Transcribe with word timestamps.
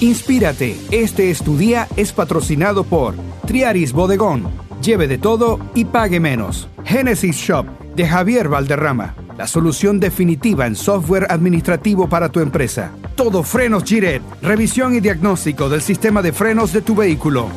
Inspírate, 0.00 0.78
este 0.90 1.30
es 1.30 1.42
tu 1.42 1.58
día 1.58 1.86
es 1.94 2.12
patrocinado 2.12 2.84
por 2.84 3.14
Triaris 3.46 3.92
Bodegón. 3.92 4.48
Lleve 4.82 5.06
de 5.06 5.18
todo 5.18 5.60
y 5.74 5.84
pague 5.84 6.20
menos. 6.20 6.68
Genesis 6.84 7.36
Shop 7.36 7.66
de 7.94 8.08
Javier 8.08 8.48
Valderrama. 8.48 9.14
La 9.36 9.46
solución 9.46 10.00
definitiva 10.00 10.66
en 10.66 10.74
software 10.74 11.26
administrativo 11.28 12.08
para 12.08 12.30
tu 12.30 12.40
empresa. 12.40 12.92
Todo 13.14 13.42
Frenos 13.42 13.84
Giret. 13.84 14.22
Revisión 14.40 14.94
y 14.94 15.00
diagnóstico 15.00 15.68
del 15.68 15.82
sistema 15.82 16.22
de 16.22 16.32
frenos 16.32 16.72
de 16.72 16.80
tu 16.80 16.94
vehículo. 16.94 17.48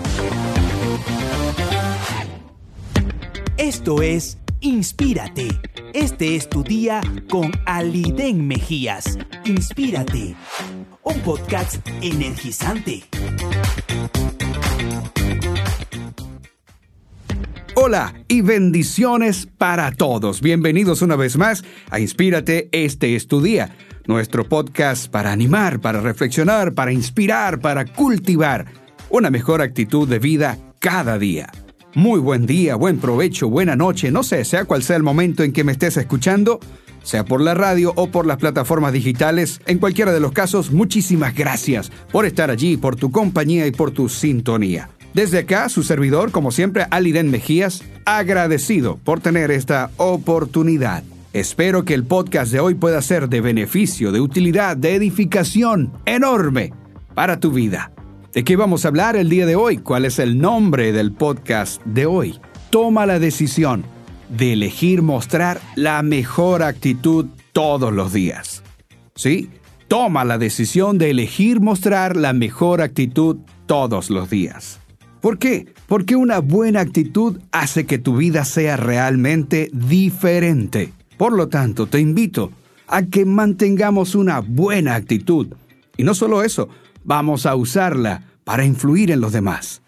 Esto 3.55 4.01
es 4.01 4.37
Inspírate. 4.59 5.47
Este 5.93 6.35
es 6.35 6.49
tu 6.49 6.61
día 6.61 6.99
con 7.29 7.53
Aliden 7.65 8.45
Mejías. 8.47 9.17
Inspírate. 9.45 10.35
Un 11.05 11.19
podcast 11.19 11.85
energizante. 12.01 13.03
Hola 17.75 18.13
y 18.27 18.41
bendiciones 18.41 19.47
para 19.57 19.91
todos. 19.91 20.41
Bienvenidos 20.41 21.01
una 21.01 21.15
vez 21.15 21.37
más 21.37 21.63
a 21.89 21.99
Inspírate, 21.99 22.69
este 22.71 23.15
es 23.15 23.27
tu 23.27 23.41
día. 23.41 23.75
Nuestro 24.07 24.47
podcast 24.47 25.11
para 25.11 25.31
animar, 25.31 25.81
para 25.81 25.99
reflexionar, 25.99 26.73
para 26.73 26.93
inspirar, 26.93 27.59
para 27.59 27.85
cultivar 27.85 28.65
una 29.09 29.29
mejor 29.29 29.61
actitud 29.61 30.07
de 30.07 30.19
vida 30.19 30.57
cada 30.79 31.17
día. 31.17 31.49
Muy 31.95 32.19
buen 32.19 32.45
día, 32.45 32.75
buen 32.75 32.97
provecho, 32.99 33.49
buena 33.49 33.75
noche, 33.75 34.09
no 34.09 34.23
sé, 34.23 34.45
sea 34.45 34.65
cual 34.65 34.83
sea 34.83 34.95
el 34.95 35.03
momento 35.03 35.43
en 35.43 35.53
que 35.53 35.63
me 35.63 35.73
estés 35.73 35.97
escuchando, 35.97 36.59
sea 37.03 37.23
por 37.25 37.41
la 37.41 37.53
radio 37.53 37.93
o 37.95 38.07
por 38.07 38.25
las 38.25 38.37
plataformas 38.37 38.93
digitales, 38.93 39.61
en 39.67 39.77
cualquiera 39.77 40.11
de 40.11 40.19
los 40.19 40.31
casos, 40.31 40.71
muchísimas 40.71 41.35
gracias 41.35 41.91
por 42.11 42.25
estar 42.25 42.49
allí, 42.49 42.77
por 42.77 42.95
tu 42.95 43.11
compañía 43.11 43.67
y 43.67 43.71
por 43.71 43.91
tu 43.91 44.09
sintonía. 44.09 44.89
Desde 45.13 45.39
acá, 45.39 45.69
su 45.69 45.83
servidor, 45.83 46.31
como 46.31 46.51
siempre, 46.51 46.87
Aliden 46.89 47.29
Mejías, 47.29 47.83
agradecido 48.05 48.97
por 49.03 49.19
tener 49.19 49.51
esta 49.51 49.91
oportunidad. 49.97 51.03
Espero 51.33 51.85
que 51.85 51.93
el 51.93 52.03
podcast 52.03 52.51
de 52.51 52.59
hoy 52.59 52.73
pueda 52.73 53.01
ser 53.01 53.29
de 53.29 53.41
beneficio, 53.41 54.11
de 54.11 54.21
utilidad, 54.21 54.75
de 54.75 54.95
edificación 54.95 55.91
enorme 56.05 56.73
para 57.13 57.39
tu 57.39 57.51
vida. 57.51 57.91
¿De 58.33 58.43
qué 58.43 58.55
vamos 58.55 58.85
a 58.85 58.87
hablar 58.87 59.15
el 59.15 59.29
día 59.29 59.45
de 59.45 59.55
hoy? 59.55 59.77
¿Cuál 59.77 60.05
es 60.05 60.17
el 60.17 60.39
nombre 60.39 60.91
del 60.91 61.11
podcast 61.11 61.83
de 61.85 62.07
hoy? 62.07 62.39
Toma 62.71 63.05
la 63.05 63.19
decisión 63.19 63.83
de 64.29 64.53
elegir 64.53 65.01
mostrar 65.01 65.61
la 65.75 66.01
mejor 66.03 66.63
actitud 66.63 67.27
todos 67.51 67.93
los 67.93 68.13
días. 68.13 68.63
¿Sí? 69.15 69.49
Toma 69.87 70.25
la 70.25 70.37
decisión 70.37 70.97
de 70.97 71.11
elegir 71.11 71.59
mostrar 71.59 72.15
la 72.15 72.33
mejor 72.33 72.81
actitud 72.81 73.37
todos 73.65 74.09
los 74.09 74.29
días. 74.29 74.79
¿Por 75.21 75.37
qué? 75.37 75.67
Porque 75.87 76.15
una 76.15 76.39
buena 76.39 76.81
actitud 76.81 77.39
hace 77.51 77.85
que 77.85 77.97
tu 77.97 78.17
vida 78.17 78.43
sea 78.43 78.75
realmente 78.75 79.69
diferente. 79.71 80.91
Por 81.17 81.33
lo 81.33 81.47
tanto, 81.47 81.87
te 81.87 81.99
invito 81.99 82.51
a 82.87 83.03
que 83.03 83.23
mantengamos 83.23 84.15
una 84.15 84.39
buena 84.39 84.95
actitud. 84.95 85.47
Y 85.95 86.03
no 86.03 86.13
solo 86.13 86.43
eso, 86.43 86.69
vamos 87.03 87.45
a 87.45 87.55
usarla 87.55 88.23
para 88.43 88.65
influir 88.65 89.11
en 89.11 89.21
los 89.21 89.31
demás. 89.31 89.81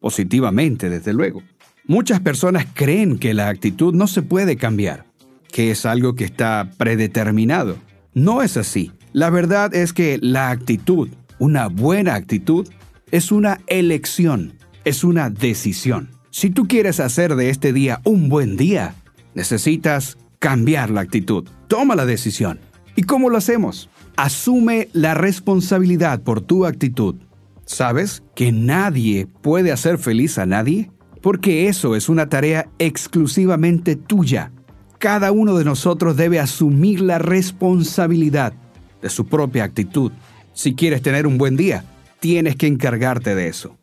Positivamente, 0.00 0.90
desde 0.90 1.12
luego. 1.12 1.42
Muchas 1.86 2.20
personas 2.20 2.66
creen 2.74 3.18
que 3.18 3.34
la 3.34 3.48
actitud 3.48 3.92
no 3.92 4.06
se 4.06 4.22
puede 4.22 4.56
cambiar, 4.56 5.04
que 5.50 5.72
es 5.72 5.84
algo 5.84 6.14
que 6.14 6.24
está 6.24 6.70
predeterminado. 6.78 7.76
No 8.14 8.42
es 8.42 8.56
así. 8.56 8.92
La 9.12 9.30
verdad 9.30 9.74
es 9.74 9.92
que 9.92 10.18
la 10.22 10.50
actitud, 10.50 11.08
una 11.40 11.66
buena 11.66 12.14
actitud, 12.14 12.68
es 13.10 13.32
una 13.32 13.60
elección, 13.66 14.54
es 14.84 15.02
una 15.02 15.28
decisión. 15.28 16.10
Si 16.30 16.50
tú 16.50 16.68
quieres 16.68 17.00
hacer 17.00 17.34
de 17.34 17.50
este 17.50 17.72
día 17.72 18.00
un 18.04 18.28
buen 18.28 18.56
día, 18.56 18.94
necesitas 19.34 20.16
cambiar 20.38 20.88
la 20.88 21.00
actitud. 21.00 21.48
Toma 21.66 21.96
la 21.96 22.06
decisión. 22.06 22.60
¿Y 22.94 23.02
cómo 23.02 23.28
lo 23.28 23.38
hacemos? 23.38 23.90
Asume 24.16 24.88
la 24.92 25.14
responsabilidad 25.14 26.22
por 26.22 26.42
tu 26.42 26.64
actitud. 26.64 27.16
¿Sabes 27.64 28.22
que 28.36 28.52
nadie 28.52 29.26
puede 29.26 29.72
hacer 29.72 29.98
feliz 29.98 30.38
a 30.38 30.46
nadie? 30.46 30.92
Porque 31.22 31.68
eso 31.68 31.96
es 31.96 32.08
una 32.08 32.28
tarea 32.28 32.68
exclusivamente 32.78 33.96
tuya. 33.96 34.52
Cada 34.98 35.32
uno 35.32 35.56
de 35.56 35.64
nosotros 35.64 36.16
debe 36.16 36.40
asumir 36.40 37.00
la 37.00 37.18
responsabilidad 37.18 38.52
de 39.00 39.08
su 39.08 39.26
propia 39.26 39.64
actitud. 39.64 40.12
Si 40.52 40.74
quieres 40.74 41.00
tener 41.00 41.26
un 41.26 41.38
buen 41.38 41.56
día, 41.56 41.84
tienes 42.20 42.56
que 42.56 42.66
encargarte 42.66 43.34
de 43.34 43.48
eso. 43.48 43.76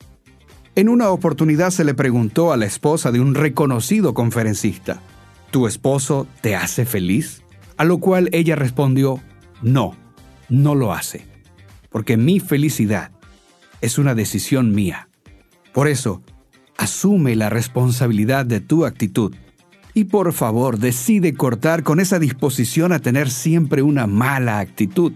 En 0.76 0.88
una 0.88 1.10
oportunidad 1.10 1.72
se 1.72 1.84
le 1.84 1.94
preguntó 1.94 2.54
a 2.54 2.58
la 2.58 2.66
esposa 2.66 3.12
de 3.12 3.20
un 3.20 3.36
reconocido 3.36 4.14
conferencista, 4.14 5.02
¿tu 5.52 5.68
esposo 5.68 6.28
te 6.42 6.56
hace 6.56 6.86
feliz? 6.86 7.44
A 7.76 7.84
lo 7.84 7.98
cual 7.98 8.30
ella 8.32 8.56
respondió, 8.56 9.20
no, 9.62 9.96
no 10.48 10.76
lo 10.76 10.94
hace, 10.94 11.26
porque 11.90 12.16
mi 12.16 12.40
felicidad 12.40 13.12
es 13.82 13.98
una 13.98 14.16
decisión 14.16 14.74
mía. 14.74 15.10
Por 15.74 15.88
eso, 15.88 16.22
asume 16.80 17.36
la 17.36 17.50
responsabilidad 17.50 18.46
de 18.46 18.62
tu 18.62 18.86
actitud 18.86 19.36
y 19.94 20.06
por 20.06 20.32
favor 20.32 20.80
decide 20.80 21.34
cortar 21.34 21.84
con 21.84 22.00
esa 22.00 22.20
disposición 22.20 22.94
a 22.94 23.00
tener 23.00 23.30
siempre 23.30 23.82
una 23.82 24.08
mala 24.08 24.60
actitud. 24.60 25.12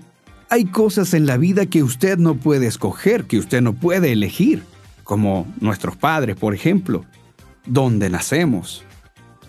Hay 0.50 0.66
cosas 0.66 1.14
en 1.14 1.26
la 1.26 1.38
vida 1.38 1.66
que 1.66 1.82
usted 1.82 2.18
no 2.18 2.36
puede 2.36 2.68
escoger, 2.68 3.24
que 3.26 3.38
usted 3.38 3.62
no 3.62 3.74
puede 3.74 4.12
elegir, 4.12 4.62
como 5.06 5.48
nuestros 5.62 5.96
padres, 5.96 6.36
por 6.36 6.54
ejemplo, 6.54 7.06
donde 7.66 8.10
nacemos. 8.10 8.84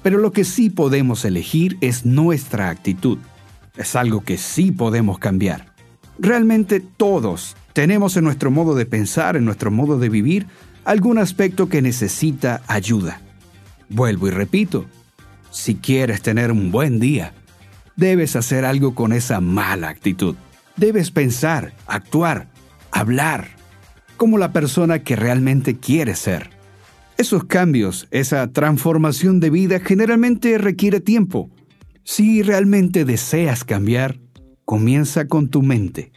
Pero 0.04 0.18
lo 0.18 0.30
que 0.30 0.44
sí 0.44 0.70
podemos 0.70 1.24
elegir 1.24 1.78
es 1.80 2.06
nuestra 2.06 2.70
actitud. 2.70 3.18
Es 3.76 3.96
algo 3.96 4.22
que 4.22 4.38
sí 4.38 4.70
podemos 4.70 5.18
cambiar. 5.18 5.74
Realmente 6.20 6.78
todos 6.78 7.56
tenemos 7.72 8.16
en 8.16 8.22
nuestro 8.22 8.52
modo 8.52 8.76
de 8.76 8.86
pensar, 8.86 9.36
en 9.36 9.44
nuestro 9.44 9.72
modo 9.72 9.98
de 9.98 10.08
vivir, 10.08 10.46
algún 10.84 11.18
aspecto 11.18 11.68
que 11.68 11.82
necesita 11.82 12.62
ayuda. 12.66 13.20
Vuelvo 13.88 14.28
y 14.28 14.30
repito, 14.30 14.86
si 15.50 15.76
quieres 15.76 16.22
tener 16.22 16.50
un 16.50 16.70
buen 16.70 17.00
día, 17.00 17.32
debes 17.96 18.36
hacer 18.36 18.64
algo 18.64 18.94
con 18.94 19.12
esa 19.12 19.40
mala 19.40 19.88
actitud. 19.88 20.36
Debes 20.76 21.10
pensar, 21.10 21.74
actuar, 21.86 22.48
hablar, 22.90 23.48
como 24.16 24.38
la 24.38 24.52
persona 24.52 25.00
que 25.00 25.16
realmente 25.16 25.76
quieres 25.76 26.18
ser. 26.18 26.50
Esos 27.16 27.44
cambios, 27.44 28.08
esa 28.10 28.50
transformación 28.50 29.38
de 29.38 29.50
vida 29.50 29.78
generalmente 29.78 30.58
requiere 30.58 31.00
tiempo. 31.00 31.50
Si 32.02 32.42
realmente 32.42 33.04
deseas 33.04 33.62
cambiar, 33.64 34.18
comienza 34.64 35.28
con 35.28 35.48
tu 35.48 35.62
mente. 35.62 36.10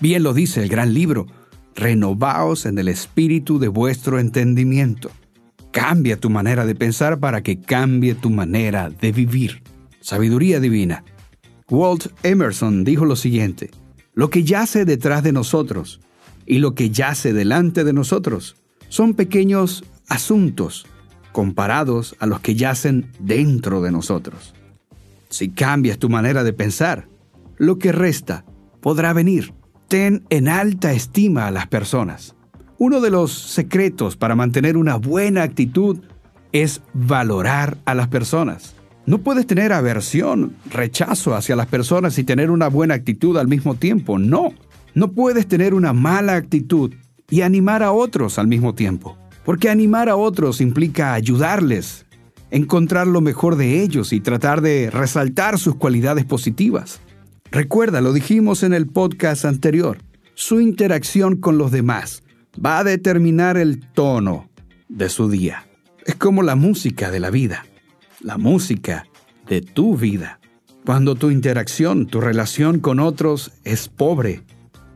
Bien 0.00 0.22
lo 0.22 0.32
dice 0.32 0.62
el 0.62 0.68
gran 0.68 0.94
libro, 0.94 1.26
renovaos 1.74 2.66
en 2.66 2.78
el 2.78 2.88
espíritu 2.88 3.58
de 3.58 3.68
vuestro 3.68 4.18
entendimiento. 4.18 5.10
Cambia 5.70 6.18
tu 6.18 6.30
manera 6.30 6.64
de 6.66 6.74
pensar 6.74 7.18
para 7.18 7.42
que 7.42 7.60
cambie 7.60 8.14
tu 8.14 8.30
manera 8.30 8.90
de 8.90 9.12
vivir. 9.12 9.62
Sabiduría 10.00 10.60
divina. 10.60 11.04
Walt 11.68 12.06
Emerson 12.22 12.84
dijo 12.84 13.04
lo 13.04 13.16
siguiente, 13.16 13.70
lo 14.14 14.30
que 14.30 14.44
yace 14.44 14.84
detrás 14.84 15.22
de 15.22 15.32
nosotros 15.32 16.00
y 16.46 16.58
lo 16.58 16.74
que 16.74 16.90
yace 16.90 17.32
delante 17.32 17.84
de 17.84 17.92
nosotros 17.92 18.56
son 18.88 19.14
pequeños 19.14 19.84
asuntos 20.08 20.86
comparados 21.32 22.14
a 22.20 22.26
los 22.26 22.40
que 22.40 22.54
yacen 22.54 23.10
dentro 23.18 23.82
de 23.82 23.90
nosotros. 23.90 24.54
Si 25.30 25.48
cambias 25.48 25.98
tu 25.98 26.08
manera 26.08 26.44
de 26.44 26.52
pensar, 26.52 27.08
lo 27.56 27.78
que 27.78 27.90
resta 27.90 28.44
podrá 28.80 29.12
venir 29.12 29.52
ten 29.88 30.24
en 30.30 30.48
alta 30.48 30.92
estima 30.92 31.46
a 31.46 31.50
las 31.50 31.66
personas. 31.66 32.34
Uno 32.78 33.00
de 33.00 33.10
los 33.10 33.32
secretos 33.32 34.16
para 34.16 34.34
mantener 34.34 34.76
una 34.76 34.96
buena 34.96 35.42
actitud 35.42 36.00
es 36.52 36.82
valorar 36.92 37.78
a 37.84 37.94
las 37.94 38.08
personas. 38.08 38.74
No 39.06 39.18
puedes 39.18 39.46
tener 39.46 39.72
aversión, 39.72 40.56
rechazo 40.70 41.34
hacia 41.34 41.56
las 41.56 41.66
personas 41.66 42.18
y 42.18 42.24
tener 42.24 42.50
una 42.50 42.68
buena 42.68 42.94
actitud 42.94 43.36
al 43.36 43.48
mismo 43.48 43.74
tiempo. 43.74 44.18
No. 44.18 44.52
No 44.94 45.12
puedes 45.12 45.46
tener 45.46 45.74
una 45.74 45.92
mala 45.92 46.36
actitud 46.36 46.94
y 47.28 47.42
animar 47.42 47.82
a 47.82 47.92
otros 47.92 48.38
al 48.38 48.46
mismo 48.46 48.74
tiempo. 48.74 49.18
Porque 49.44 49.68
animar 49.68 50.08
a 50.08 50.16
otros 50.16 50.60
implica 50.60 51.12
ayudarles, 51.12 52.06
encontrar 52.50 53.06
lo 53.06 53.20
mejor 53.20 53.56
de 53.56 53.82
ellos 53.82 54.12
y 54.12 54.20
tratar 54.20 54.62
de 54.62 54.90
resaltar 54.90 55.58
sus 55.58 55.74
cualidades 55.74 56.24
positivas. 56.24 57.00
Recuerda, 57.54 58.00
lo 58.00 58.12
dijimos 58.12 58.64
en 58.64 58.74
el 58.74 58.88
podcast 58.88 59.44
anterior, 59.44 59.98
su 60.34 60.60
interacción 60.60 61.36
con 61.36 61.56
los 61.56 61.70
demás 61.70 62.24
va 62.58 62.80
a 62.80 62.84
determinar 62.84 63.56
el 63.56 63.78
tono 63.78 64.50
de 64.88 65.08
su 65.08 65.30
día. 65.30 65.64
Es 66.04 66.16
como 66.16 66.42
la 66.42 66.56
música 66.56 67.12
de 67.12 67.20
la 67.20 67.30
vida, 67.30 67.64
la 68.20 68.38
música 68.38 69.06
de 69.46 69.60
tu 69.60 69.96
vida. 69.96 70.40
Cuando 70.84 71.14
tu 71.14 71.30
interacción, 71.30 72.08
tu 72.08 72.20
relación 72.20 72.80
con 72.80 72.98
otros 72.98 73.52
es 73.62 73.88
pobre, 73.88 74.42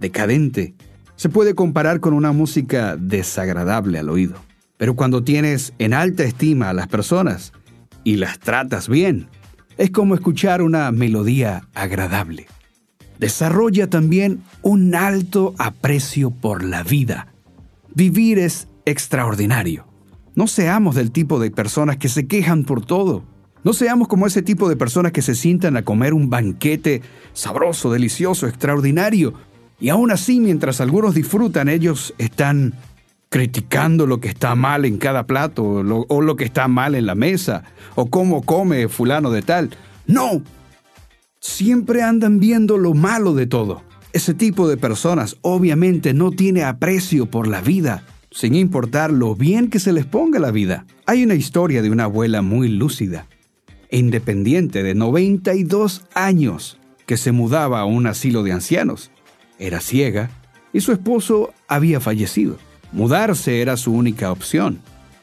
decadente, 0.01 0.75
Se 1.15 1.29
puede 1.29 1.55
comparar 1.55 2.01
con 2.01 2.13
una 2.13 2.33
música 2.33 2.97
desagradable 2.97 4.01
al 4.01 4.09
oído. 4.09 4.35
Pero 4.79 4.97
cuando 4.97 5.23
tienes 5.23 5.75
en 5.79 5.95
alta 5.95 6.25
estima 6.25 6.71
a 6.71 6.75
las 6.75 6.89
personas 6.89 7.53
y 8.03 8.17
las 8.17 8.41
tratas 8.41 8.89
bien, 8.89 9.29
es 9.79 9.91
como 9.91 10.15
escuchar 10.15 10.61
una 10.61 10.91
melodía 10.93 11.63
agradable. 11.75 12.47
Desarrolla 13.19 13.89
también 13.89 14.43
un 14.63 14.95
alto 14.95 15.55
aprecio 15.59 16.31
por 16.31 16.63
la 16.63 16.83
vida. 16.83 17.29
Vivir 17.95 18.39
es 18.39 18.69
extraordinario. 18.85 19.87
No 20.35 20.47
seamos 20.47 20.95
del 20.95 21.11
tipo 21.11 21.41
de 21.41 21.51
personas 21.51 21.97
que 21.97 22.09
se 22.09 22.27
quejan 22.27 22.65
por 22.65 22.85
todo. 22.85 23.25
No 23.65 23.73
seamos 23.73 24.09
como 24.09 24.27
ese 24.27 24.43
tipo 24.43 24.69
de 24.69 24.77
personas 24.77 25.13
que 25.13 25.23
se 25.23 25.35
sientan 25.35 25.77
a 25.77 25.85
comer 25.85 26.15
un 26.15 26.31
banquete 26.31 27.03
sabroso, 27.33 27.91
delicioso, 27.91 28.47
extraordinario, 28.47 29.35
y 29.81 29.91
aún 29.91 30.11
así 30.11 30.41
mientras 30.41 30.81
algunos 30.81 31.15
disfrutan, 31.15 31.69
ellos 31.69 32.15
están 32.19 32.75
criticando 33.29 34.07
lo 34.07 34.21
que 34.21 34.29
está 34.29 34.55
mal 34.55 34.85
en 34.85 34.99
cada 34.99 35.27
plato, 35.27 35.65
o 35.65 36.23
lo, 36.23 36.37
que 36.37 36.45
está 36.45 36.69
mal 36.69 36.95
en 36.95 37.07
la 37.07 37.15
mesa, 37.15 37.65
o 37.95 38.07
cómo 38.07 38.43
come 38.43 38.89
fulano 38.89 39.31
de 39.31 39.43
tal. 39.43 39.71
No, 40.07 40.43
siempre 41.41 42.03
andan 42.03 42.41
viendo 42.41 42.79
lo 42.79 42.95
malo 42.95 43.35
de 43.35 43.47
todo. 43.47 43.83
Ese 44.13 44.35
tipo 44.35 44.69
de 44.69 44.77
personas 44.77 45.37
obviamente 45.43 46.15
no 46.15 46.31
tiene 46.31 46.65
aprecio 46.65 47.27
por 47.27 47.47
la 47.47 47.61
vida 47.61 48.05
sin 48.31 48.55
importar 48.55 49.13
lo 49.13 49.35
bien 49.35 49.69
que 49.69 49.81
se 49.81 49.93
les 49.93 50.07
ponga 50.07 50.39
la 50.39 50.51
vida. 50.51 50.87
Hay 51.07 51.25
una 51.25 51.35
historia 51.35 51.83
de 51.83 51.91
una 51.91 52.05
abuela 52.05 52.43
muy 52.43 52.69
lúcida 52.69 53.27
independiente 53.91 54.83
de 54.83 54.95
92 54.95 56.05
años 56.15 56.79
que 57.07 57.17
se 57.17 57.33
mudaba 57.33 57.81
a 57.81 57.85
un 57.87 58.07
asilo 58.07 58.43
de 58.43 58.53
ancianos. 58.53 59.11
Era 59.59 59.81
ciega 59.81 60.31
y 60.73 60.81
su 60.81 60.93
esposo 60.93 61.55
había 61.69 62.01
fallecido. 62.01 62.59
Mudarse 62.93 63.61
era 63.61 63.77
su 63.77 63.93
única 63.93 64.33
opción. 64.33 64.81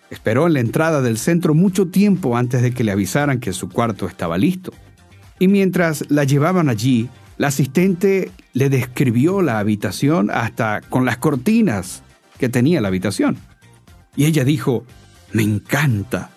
Esperó 0.09 0.47
en 0.47 0.53
la 0.53 0.59
entrada 0.59 1.01
del 1.01 1.17
centro 1.17 1.53
mucho 1.53 1.87
tiempo 1.87 2.37
antes 2.37 2.61
de 2.61 2.71
que 2.71 2.83
le 2.83 2.91
avisaran 2.91 3.39
que 3.39 3.53
su 3.53 3.69
cuarto 3.69 4.07
estaba 4.07 4.37
listo. 4.37 4.71
Y 5.39 5.47
mientras 5.47 6.09
la 6.09 6.23
llevaban 6.23 6.69
allí, 6.69 7.09
la 7.37 7.47
asistente 7.47 8.31
le 8.53 8.69
describió 8.69 9.41
la 9.41 9.59
habitación 9.59 10.29
hasta 10.31 10.81
con 10.81 11.05
las 11.05 11.17
cortinas 11.17 12.03
que 12.37 12.49
tenía 12.49 12.81
la 12.81 12.87
habitación. 12.87 13.37
Y 14.15 14.25
ella 14.25 14.45
dijo, 14.45 14.85
me 15.33 15.43
encanta, 15.43 16.29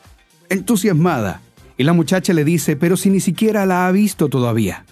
entusiasmada. 0.48 1.40
Y 1.76 1.84
la 1.84 1.92
muchacha 1.92 2.32
le 2.32 2.44
dice, 2.44 2.74
pero 2.74 2.96
si 2.96 3.10
ni 3.10 3.20
siquiera 3.20 3.66
la 3.66 3.86
ha 3.86 3.92
visto 3.92 4.28
todavía. 4.28 4.84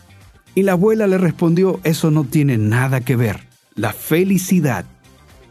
Y 0.54 0.62
la 0.62 0.72
abuela 0.72 1.06
le 1.06 1.18
respondió, 1.18 1.80
eso 1.82 2.10
no 2.10 2.24
tiene 2.24 2.58
nada 2.58 3.00
que 3.00 3.16
ver. 3.16 3.40
La 3.74 3.92
felicidad 3.92 4.86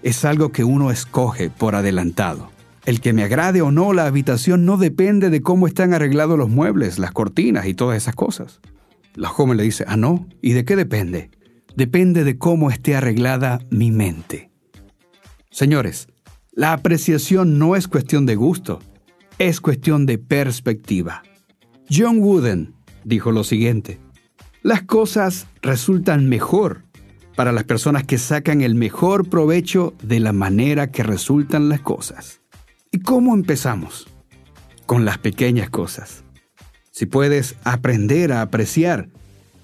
es 0.06 0.24
algo 0.24 0.52
que 0.52 0.64
uno 0.64 0.92
escoge 0.92 1.50
por 1.50 1.74
adelantado. 1.74 2.52
El 2.86 3.02
que 3.02 3.12
me 3.12 3.24
agrade 3.24 3.64
o 3.64 3.72
no 3.72 3.92
la 3.92 4.06
habitación 4.06 4.64
no 4.64 4.78
depende 4.78 5.32
de 5.32 5.42
cómo 5.42 5.66
están 5.66 5.96
arreglados 5.96 6.38
los 6.38 6.48
muebles, 6.48 7.00
las 7.00 7.12
cortinas 7.12 7.66
y 7.66 7.74
todas 7.74 7.98
esas 7.98 8.14
cosas. 8.14 8.62
La 9.16 9.30
joven 9.30 9.58
le 9.58 9.64
dice, 9.64 9.84
ah, 9.88 9.98
no, 9.98 10.28
¿y 10.44 10.54
de 10.54 10.64
qué 10.64 10.76
depende? 10.76 11.32
Depende 11.76 12.24
de 12.24 12.38
cómo 12.38 12.70
esté 12.70 12.96
arreglada 12.96 13.58
mi 13.72 13.90
mente. 13.90 14.52
Señores, 15.50 16.08
la 16.52 16.74
apreciación 16.74 17.58
no 17.58 17.76
es 17.76 17.88
cuestión 17.88 18.28
de 18.28 18.36
gusto, 18.36 18.78
es 19.40 19.60
cuestión 19.60 20.06
de 20.06 20.20
perspectiva. 20.20 21.24
John 21.90 22.20
Wooden 22.20 22.76
dijo 23.06 23.32
lo 23.32 23.44
siguiente, 23.44 23.98
las 24.62 24.84
cosas 24.84 25.48
resultan 25.64 26.30
mejor 26.30 26.85
para 27.36 27.52
las 27.52 27.66
personas 27.66 28.04
que 28.04 28.18
sacan 28.18 28.62
el 28.62 28.76
mejor 28.76 29.30
provecho 29.30 29.94
de 30.02 30.20
la 30.20 30.34
manera 30.34 30.92
que 30.92 31.04
resultan 31.04 31.70
las 31.70 31.82
cosas. 31.82 32.42
¿Y 32.92 33.00
cómo 33.00 33.34
empezamos? 33.34 34.08
Con 34.86 35.04
las 35.04 35.18
pequeñas 35.18 35.70
cosas. 35.70 36.24
Si 36.92 37.06
puedes 37.06 37.56
aprender 37.64 38.32
a 38.32 38.42
apreciar 38.42 39.10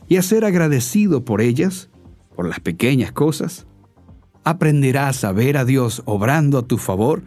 y 0.10 0.18
a 0.18 0.22
ser 0.22 0.44
agradecido 0.44 1.24
por 1.24 1.40
ellas, 1.42 1.90
por 2.36 2.48
las 2.48 2.60
pequeñas 2.60 3.14
cosas, 3.14 3.68
aprenderás 4.44 5.24
a 5.24 5.32
ver 5.32 5.58
a 5.58 5.64
Dios 5.64 6.02
obrando 6.06 6.58
a 6.58 6.68
tu 6.68 6.78
favor, 6.78 7.24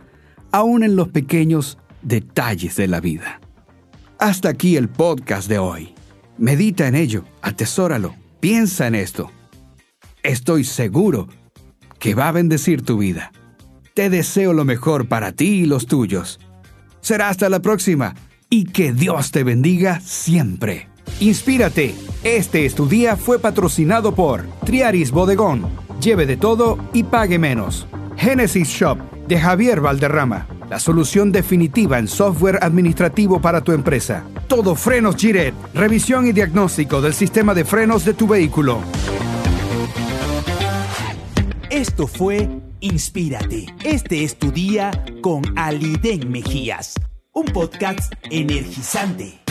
aún 0.52 0.84
en 0.84 0.96
los 0.96 1.08
pequeños 1.08 1.78
detalles 2.02 2.76
de 2.76 2.88
la 2.88 3.00
vida. 3.00 3.40
Hasta 4.18 4.50
aquí 4.50 4.76
el 4.76 4.88
podcast 4.88 5.48
de 5.48 5.58
hoy. 5.58 5.94
Medita 6.36 6.86
en 6.86 6.96
ello, 6.96 7.24
atesóralo, 7.40 8.14
piensa 8.40 8.86
en 8.86 8.96
esto. 8.96 9.30
Estoy 10.24 10.64
seguro 10.64 11.28
que 12.00 12.14
va 12.16 12.28
a 12.28 12.32
bendecir 12.32 12.82
tu 12.82 12.98
vida. 12.98 13.30
Te 13.94 14.10
deseo 14.10 14.52
lo 14.52 14.64
mejor 14.64 15.06
para 15.06 15.30
ti 15.30 15.60
y 15.62 15.66
los 15.66 15.86
tuyos. 15.86 16.40
Será 17.00 17.28
hasta 17.28 17.48
la 17.48 17.60
próxima 17.60 18.16
y 18.50 18.64
que 18.64 18.92
Dios 18.92 19.30
te 19.30 19.44
bendiga 19.44 20.00
siempre. 20.00 20.88
Inspírate. 21.20 21.94
Este 22.24 22.66
estudia 22.66 23.16
fue 23.16 23.38
patrocinado 23.38 24.14
por 24.14 24.44
Triaris 24.64 25.12
Bodegón 25.12 25.84
lleve 26.04 26.26
de 26.26 26.36
todo 26.36 26.78
y 26.92 27.02
pague 27.02 27.38
menos. 27.38 27.86
Genesis 28.16 28.68
Shop 28.68 28.98
de 29.26 29.40
Javier 29.40 29.80
Valderrama. 29.80 30.46
La 30.68 30.78
solución 30.78 31.32
definitiva 31.32 31.98
en 31.98 32.08
software 32.08 32.58
administrativo 32.62 33.40
para 33.40 33.62
tu 33.62 33.72
empresa. 33.72 34.24
Todo 34.48 34.74
Frenos 34.74 35.16
Giret. 35.16 35.54
Revisión 35.74 36.26
y 36.26 36.32
diagnóstico 36.32 37.00
del 37.00 37.14
sistema 37.14 37.54
de 37.54 37.64
frenos 37.64 38.04
de 38.04 38.14
tu 38.14 38.26
vehículo. 38.26 38.80
Esto 41.74 42.06
fue 42.06 42.48
Inspírate. 42.78 43.66
Este 43.82 44.22
es 44.22 44.38
tu 44.38 44.52
día 44.52 44.92
con 45.22 45.42
Aliden 45.58 46.30
Mejías. 46.30 46.94
Un 47.32 47.46
podcast 47.46 48.12
energizante. 48.30 49.43